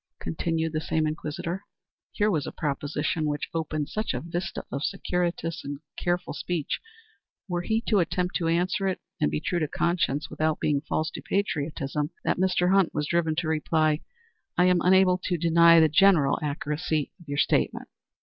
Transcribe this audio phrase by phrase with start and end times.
[0.19, 1.63] continued the same inquisitor.
[2.11, 6.79] Here was a proposition which opened such a vista of circuitous and careful speech,
[7.47, 11.11] were he to attempt to answer it and be true to conscience without being false
[11.11, 12.71] to patriotism, that Mr.
[12.73, 13.99] Hunter was driven to reply,
[14.57, 17.87] "I am unable to deny the general accuracy of your statement."